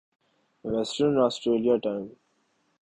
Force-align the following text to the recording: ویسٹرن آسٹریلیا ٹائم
ویسٹرن 0.65 1.15
آسٹریلیا 1.25 1.75
ٹائم 1.83 2.03